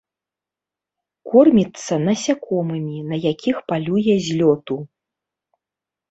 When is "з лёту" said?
4.29-4.79